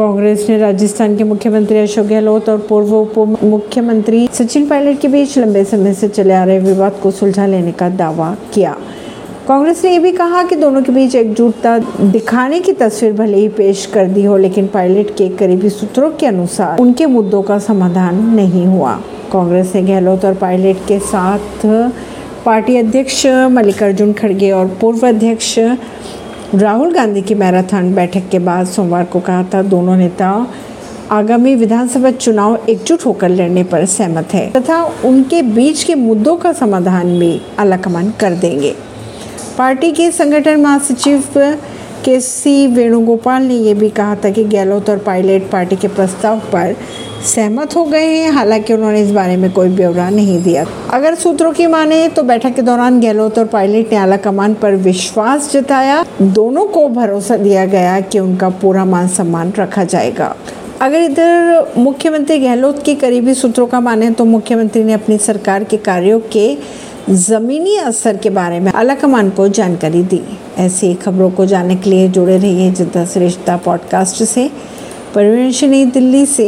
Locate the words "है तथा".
34.34-34.82